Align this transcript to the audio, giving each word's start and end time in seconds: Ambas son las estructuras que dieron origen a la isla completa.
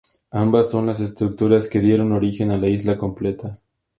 Ambas 0.31 0.71
son 0.71 0.87
las 0.87 0.99
estructuras 0.99 1.69
que 1.69 1.79
dieron 1.79 2.11
origen 2.11 2.49
a 2.49 2.57
la 2.57 2.67
isla 2.69 2.97
completa. 2.97 3.53